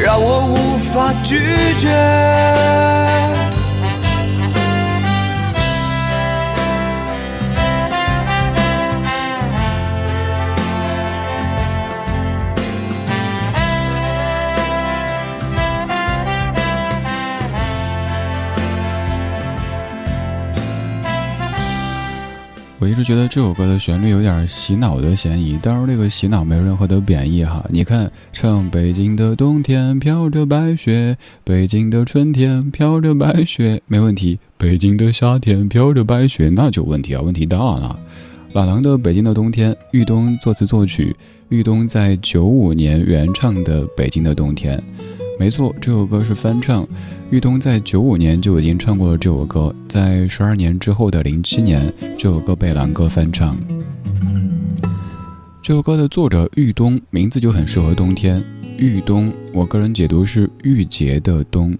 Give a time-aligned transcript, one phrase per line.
[0.00, 1.38] 让我无法拒
[1.76, 1.88] 绝。
[22.80, 27.64] 我一直觉得这首歌的旋律有点洗脑的嫌疑，当然这个洗脑没有任何的贬义哈。
[27.70, 37.98] 你看，唱北京的冬天飘着白雪，北京的春天飘着白雪，没问题；北京的夏天飘着白雪，那就问题啊，问题大了。
[38.52, 41.16] 老狼的《北京的冬天》，玉东作词作曲，
[41.48, 44.78] 玉东在九五年原唱的《北京的冬天》。
[45.38, 46.86] 没错，这首歌是翻唱。
[47.30, 53.56] 玉东在九五年就已经唱过了这首歌，在十二年之后的零七年，这首歌被狼哥翻唱。
[55.62, 58.44] 这首歌的作者玉东名字就很适合冬天。
[58.78, 61.76] 玉东，我个人解读是玉洁的冬。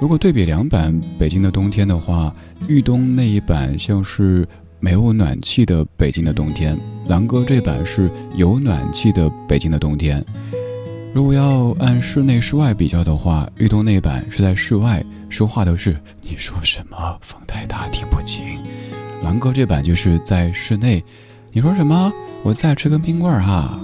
[0.00, 2.32] 如果对比两版北京的冬天的话，
[2.68, 4.46] 玉东那一版像是
[4.78, 6.78] 没有暖气的北京的冬天，
[7.08, 10.24] 狼哥这版是有暖气的北京的冬天。
[11.12, 18.44] 如果要按室内室外比较的话，玉东那版是在室外，说话都是你说什么，风太大听不清。
[19.20, 21.02] 狼哥这版就是在室内，
[21.52, 22.12] 你说什么？
[22.44, 23.76] 我再吃根冰棍儿哈。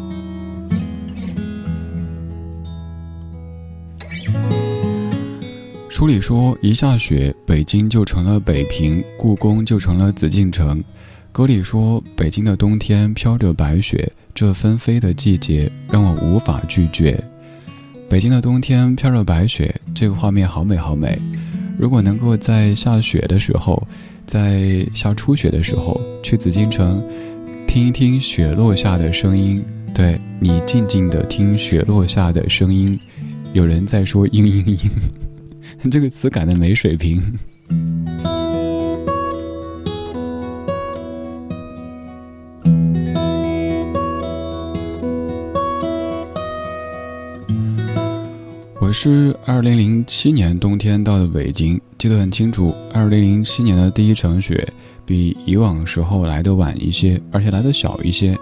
[5.90, 10.82] 书里说，一下雪，北京就成了北平，故宫就成了紫禁城。
[11.36, 14.10] 歌里说，北京的冬天飘着白雪。
[14.34, 17.22] 这纷飞的季节让我无法拒绝。
[18.08, 21.20] 北京的冬天飘着白雪，这个画面好美好美。
[21.78, 23.86] 如果能够在下雪的时候，
[24.24, 27.06] 在下初雪的时候去紫禁城，
[27.66, 29.62] 听一听雪落下的声音，
[29.92, 32.98] 对你静静的听雪落下的声音，
[33.52, 34.64] 有人在说嘤嘤
[35.84, 37.22] 嘤，这个词改的没水平。
[48.86, 52.72] 我是二零零七年冬天到的北京，记得很清楚。
[52.94, 54.64] 二零零七年的第一场雪，
[55.04, 58.38] 比以往时候来的晚一些，而且来的小一些。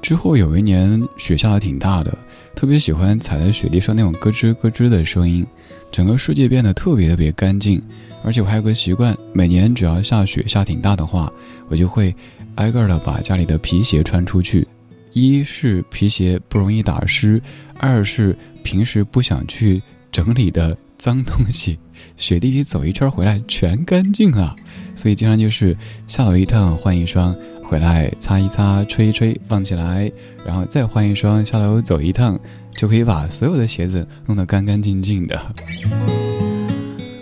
[0.00, 2.16] 之后有一年雪下的挺大的，
[2.54, 5.44] 特别喜欢踩在雪地上那种咯吱咯吱的声音，
[5.90, 7.82] 整个世界变得特别特别干净。
[8.22, 11.32] 而且我还有个习惯，每年只要下雪下挺大的话，
[11.68, 12.14] 我就会
[12.54, 14.68] 挨个的把家里的皮鞋穿出去。
[15.12, 17.40] 一是皮鞋不容易打湿，
[17.78, 21.78] 二是平时不想去整理的脏东西，
[22.16, 24.54] 雪地里走一圈回来全干净了。
[24.94, 25.76] 所以经常就是
[26.06, 30.10] 下楼一趟换一双，回来擦一擦、吹一吹放起来，
[30.44, 32.38] 然后再换一双，下楼走一趟，
[32.76, 35.40] 就可以把所有的鞋子弄得干干净净的。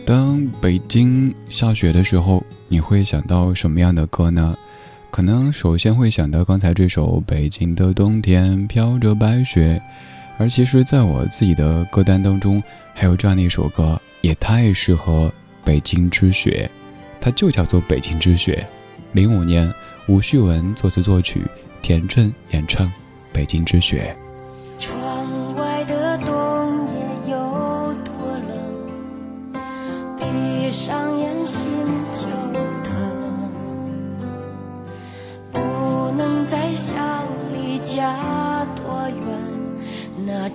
[0.05, 4.57] 当北京下雪的时候，你会想到什么样的歌呢？
[5.11, 9.81] 可能首先会想到刚才这首《北京的冬天飘着白雪》，
[10.39, 12.63] 而其实在我自己的歌单当中，
[12.95, 15.33] 还有这样的一首歌，也太适合
[15.65, 16.71] 北京之雪，
[17.21, 18.65] 它就叫做《北京之雪》。
[19.13, 19.73] 零五年，
[20.07, 21.43] 吴旭文作词作曲，
[21.83, 22.87] 田震演唱
[23.33, 24.15] 《北京之雪》。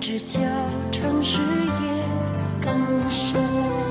[0.00, 0.40] 只叫
[0.90, 3.83] 城市也更深。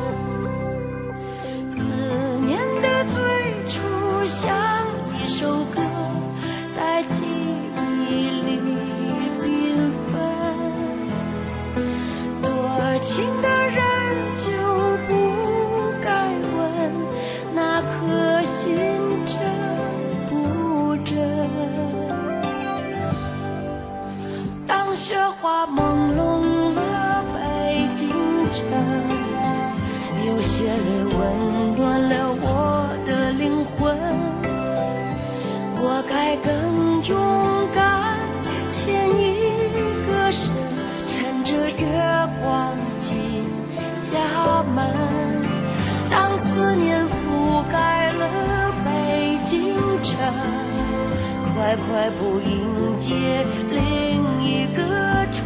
[51.75, 55.41] 快快步迎接另一个春。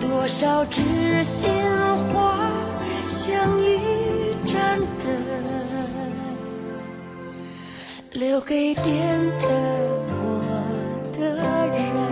[0.00, 1.46] 多少知心
[2.14, 2.48] 话，
[3.06, 4.86] 像一盏灯，
[8.12, 9.46] 留给点着
[10.08, 10.40] 我
[11.12, 11.20] 的
[11.66, 12.11] 人。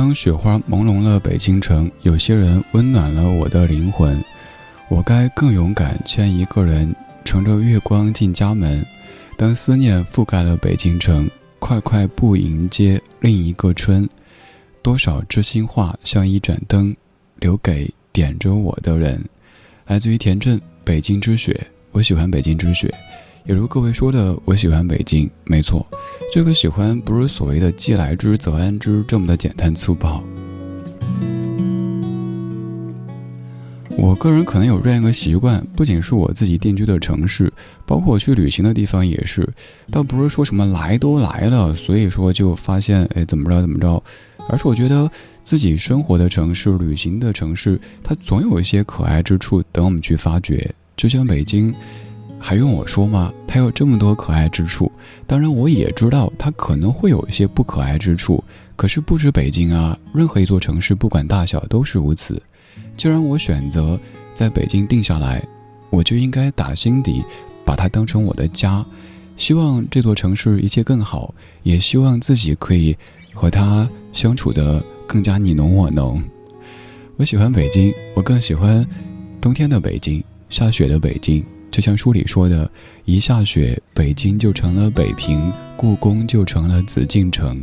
[0.00, 4.18] 当雪花朦胧了北京城，有些人温暖了我的灵魂。
[4.88, 8.82] 我该更勇敢，牵一个人，乘着月光进家门。
[9.36, 14.08] 当思念覆盖了北京城，快快步迎接另一个春。
[14.80, 16.96] 多少知心话像一盏灯，
[17.38, 19.22] 留给点着我的人。
[19.86, 21.52] 来自于田震，《北京之雪》，
[21.92, 22.90] 我喜欢北京之雪。
[23.44, 25.86] 也如各位说的，我喜欢北京，没错。
[26.32, 30.22] 这个喜欢不是所谓的既来之则安之这么的简单粗暴。
[33.98, 37.52] 我个人可能有这样一个习惯，不仅是我自己定居的城市，
[37.84, 39.48] 包括我去旅行的地方也是。
[39.90, 44.02] 倒不是说什么来都来了，所以说就发现哎怎么着怎么着，
[44.48, 45.10] 而是我觉得
[45.42, 50.72] 自己生活的城市、旅行的城市，它总有一些可爱之处等我们去发掘。
[50.96, 51.74] 就像北京。
[52.40, 53.32] 还用我说吗？
[53.46, 54.90] 它有这么多可爱之处，
[55.26, 58.42] 当然我也知道它可能会有一些不可爱之处。
[58.76, 62.42] 可是不止北京啊，任何一座城市，不管大小，都是如此。
[62.96, 64.00] 既然我选择
[64.32, 65.46] 在北京定下来，
[65.90, 67.22] 我就应该打心底
[67.64, 68.84] 把它当成我的家。
[69.36, 72.96] 希望这座城市一切更好，也希望自己可以
[73.34, 76.22] 和它相处的更加你侬我侬。
[77.16, 78.86] 我喜欢北京，我更喜欢
[79.40, 81.44] 冬天的北京，下雪的北京。
[81.70, 82.70] 就像书里说的，
[83.04, 87.62] 一下雪，北京就成了北平，故宫就成了紫禁城。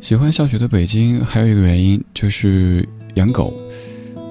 [0.00, 3.52] 喜欢下雪的北京，还有一个原因就是养狗。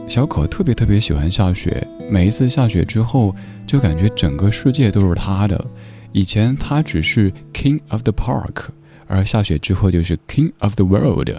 [0.08, 3.36] 小可特别特别喜欢下雪，每一次下雪之后，
[3.68, 5.64] 就感觉整个世界都是他的。
[6.12, 8.70] 以前他只是 king of the park，
[9.08, 11.30] 而下雪之后就是 king of the world。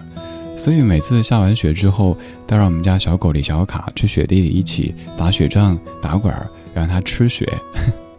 [0.61, 2.15] 所以每次下完雪之后，
[2.47, 7.51] 都让我们家小狗李小卡去雪地里一起打雪仗、打滚儿，让它吃雪，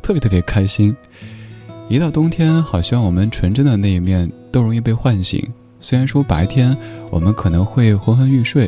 [0.01, 0.95] 特 别特别开心。
[1.87, 5.39] 一到冬天，好像我们纯真的那一面都容易被唤醒。
[5.79, 6.75] 虽然说白天
[7.11, 8.67] 我们可能会昏昏欲睡，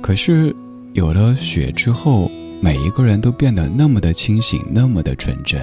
[0.00, 0.54] 可是
[0.92, 5.60] 有了雪之后，每一个人都变得那么的清醒，那么的纯真。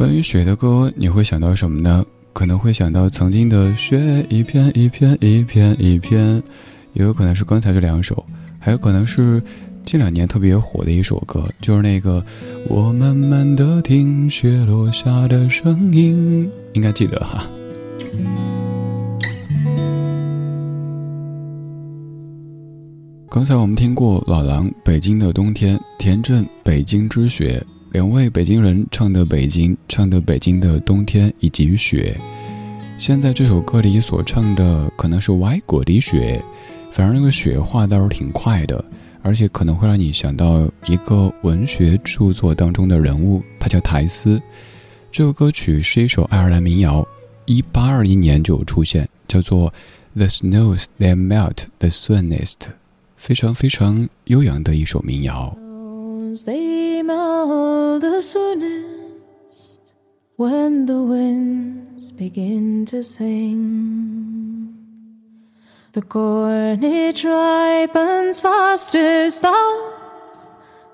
[0.00, 2.02] 关于雪的歌，你会想到什么呢？
[2.32, 6.42] 可能会想到曾经的雪一片一片一片一片，
[6.94, 8.24] 也有可能是刚才这两首，
[8.58, 9.42] 还有可能是
[9.84, 12.24] 近两年特别火的一首歌，就是那个
[12.66, 17.46] 我慢慢的听雪落下的声音，应该记得哈。
[23.28, 27.62] 刚才我们听过老狼《北京的冬天》，田震《北京之雪》。
[27.92, 32.16] 两位北京人唱的北京，唱的北京的冬天以及雪。
[32.96, 36.40] 现在这首歌里所唱的可能是外国的雪，
[36.92, 38.84] 反而那个雪化倒是挺快的，
[39.22, 44.40] 而且可能会让你想到一个文学著作当中的人物，他叫苔丝。
[45.10, 47.04] 这首歌曲是一首爱尔兰民谣，
[47.44, 49.68] 一八二一年就有出现，叫做
[50.14, 52.54] 《The Snows That Melt the Soonest》，
[53.16, 55.56] 非常非常悠扬的一首民谣。
[56.38, 59.80] They melt the soonest
[60.36, 64.74] when the winds begin to sing.
[65.92, 70.48] The corn it ripens fastest as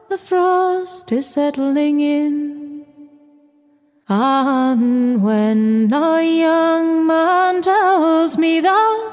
[0.08, 2.86] the frost is settling in.
[4.08, 9.12] And when a young man tells me that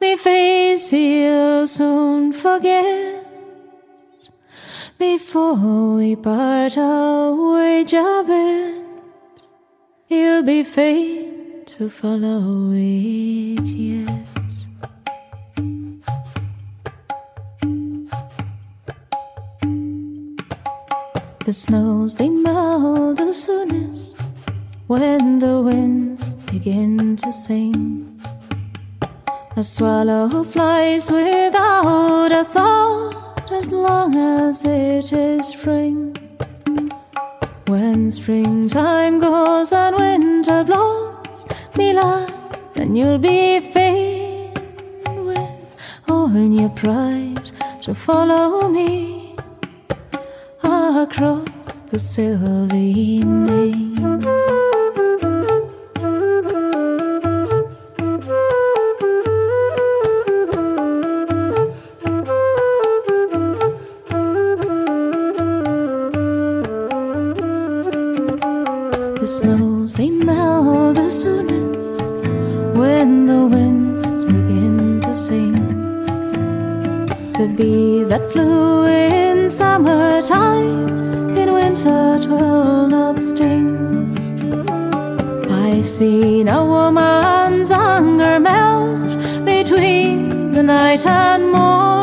[0.00, 3.25] me face he'll soon forget
[4.98, 8.80] before we part our away, Jabez,
[10.06, 14.26] he'll be fain to follow it, yes.
[21.44, 24.18] The snows they melt the soonest
[24.86, 28.20] when the winds begin to sing.
[29.56, 36.16] A swallow flies without a thought as long as it is spring.
[37.66, 42.32] When springtime goes and winter blows, me love,
[42.74, 44.52] then you'll be fain
[45.24, 45.76] with
[46.08, 47.50] all your pride
[47.82, 49.36] to follow me
[50.62, 54.65] across the silvery main.
[69.26, 72.00] The snows they melt the soonest
[72.78, 75.56] when the winds begin to sing.
[77.32, 84.14] The bee that flew in summertime in winter will not sting.
[85.50, 89.10] I've seen a woman's hunger melt
[89.44, 91.95] between the night and morn.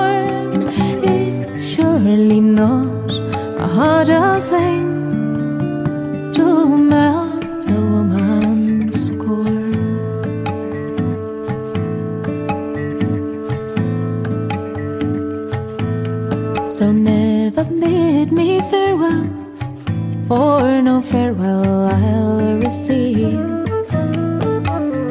[21.14, 23.40] Farewell I'll receive.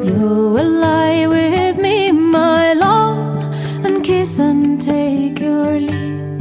[0.08, 3.44] You will lie with me, my love,
[3.86, 6.40] and kiss and take your leave.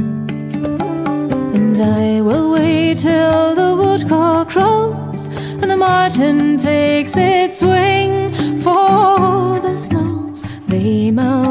[1.58, 5.26] And I will wait till the woodcock crows
[5.60, 8.34] and the martin takes its wing.
[8.64, 11.41] For the snows they melt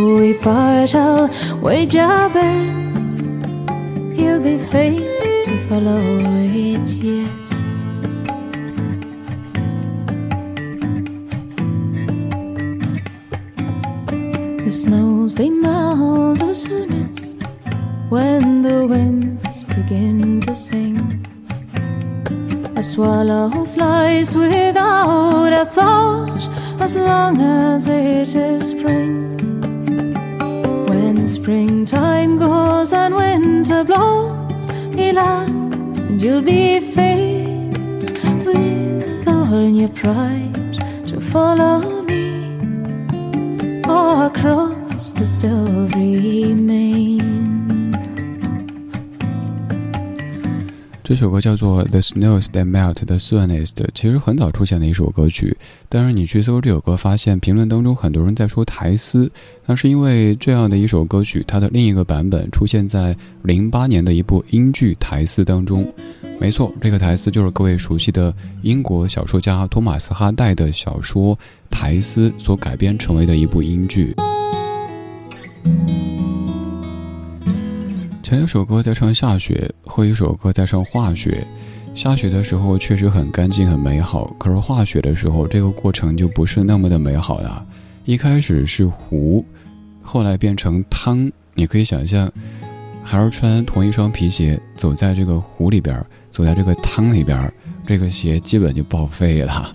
[0.00, 1.28] we part, I'll
[1.60, 2.80] wager bet
[4.16, 5.02] he'll be fain
[5.44, 6.00] to follow
[6.44, 7.30] it yet.
[14.64, 17.42] The snows they melt the soonest
[18.08, 21.19] when the winds begin to sing.
[22.80, 26.48] A swallow flies without a thought
[26.80, 29.36] as long as it is spring.
[30.88, 37.70] When springtime goes and winter blows, and you'll be fain
[38.46, 47.19] with all your pride to follow me across the silvery main.
[51.10, 55.56] 这首歌叫做《The Snows That Melt the Soonest》，其实很早出现的一首歌曲。
[55.88, 59.28] 但是你去搜这首歌，发现评论当中很多人在说台丝，
[59.66, 65.84] 那是因为这样的一首歌曲，它的另一个版本出现在零八年的一部英剧台丝当中。
[66.40, 71.36] 没错，这个台丝就是各位熟悉的英国小说家托马斯哈代的小说
[71.68, 74.14] 《台丝》所改编成为的一部英剧。
[78.30, 81.44] 前两首歌在唱下雪，后一首歌在唱化雪。
[81.96, 87.66] 下雪的时候确实很干净很美好，可是化雪的时候，这个过程就不是那么的美好了。
[88.04, 89.44] 一开始是湖，
[90.00, 91.28] 后来变成汤。
[91.54, 92.32] 你可以想象，
[93.02, 97.52] 孩儿穿同一双皮鞋走在这个湖里边，走在这个汤里边，
[97.84, 99.74] 这个鞋基本就报废了。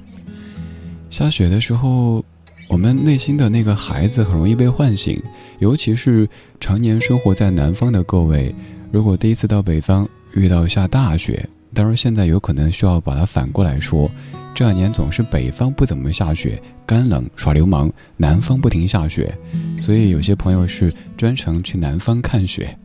[1.09, 2.23] 下雪的时候。
[2.67, 5.21] 我们内心的那个孩子很容易被唤醒，
[5.59, 6.27] 尤其是
[6.59, 8.53] 常年生活在南方的各位，
[8.91, 14.09] 如果第一次到北方遇到下大雪，当然现在有可能需要把它反过来说，
[14.55, 19.33] 这两年总是北方不怎么下雪，干冷耍流氓，南方不停下雪，
[19.77, 22.75] 所以有些朋友是专程去南方看雪，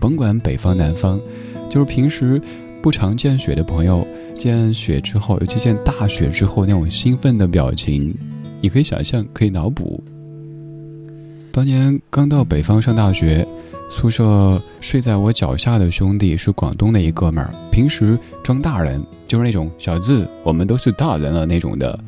[0.00, 1.20] 甭管北方南方，
[1.68, 2.40] 就是平时
[2.80, 4.06] 不常见雪的朋友，
[4.38, 8.16] 见雪之后，尤其见大雪之后那种兴奋的表情。
[8.60, 10.02] 你可以想象，可以脑补。
[11.52, 13.46] 当年刚到北方上大学，
[13.90, 21.98] 宿舍睡在我脚下的兄弟是广东的一哥们儿，平时装大人，就是那种小志，我们都是大人了那种的。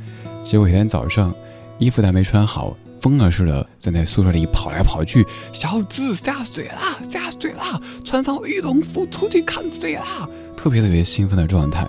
[0.44, 1.34] 结果一天早上，
[1.78, 5.26] 衣服还没穿好，疯了似的在那宿舍里跑来跑去。
[5.52, 7.80] 小志下水啦，下水啦！
[8.04, 10.28] 穿上羽绒服出去看水啦！
[10.56, 11.88] 特别特别兴奋的状态，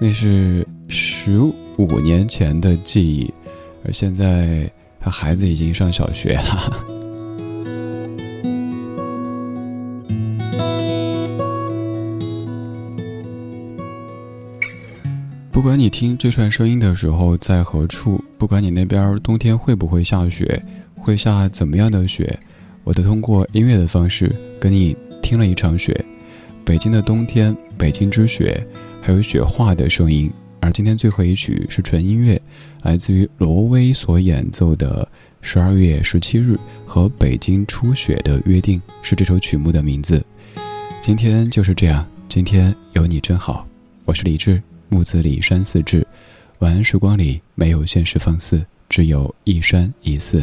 [0.00, 3.32] 那是十五年前的记忆，
[3.84, 4.68] 而现在。
[5.02, 6.76] 他孩子已经上小学了。
[15.50, 20.62] 不管你听这串声音的时候在何处，不管你那边冬天会不会下雪，
[20.94, 22.38] 会下怎么样的雪，
[22.84, 26.04] 我都通过音乐的方式跟你听了一场雪。
[26.62, 28.66] 北京的冬天，北京之雪，
[29.00, 30.30] 还有雪化的声音。
[30.60, 32.40] 而今天最后一曲是纯音乐，
[32.82, 35.08] 来自于罗威所演奏的
[35.40, 40.24] 《十二月十七日和北京初雪的约定》是这首曲目的名字。
[41.00, 43.66] 今天就是这样，今天有你真好。
[44.04, 46.06] 我是李志，木子李山寺志。
[46.58, 50.42] 晚安时光里没有现实放肆，只有一山一寺。